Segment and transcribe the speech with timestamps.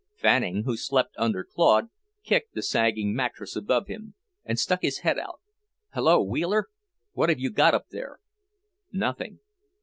[0.15, 1.91] Fanning, who slept under Claude,
[2.23, 5.39] kicked the sagging mattress above him and stuck his head out.
[5.93, 6.69] "Hullo, Wheeler!
[7.13, 8.19] What have you got up there?"
[8.91, 9.41] "Nothing."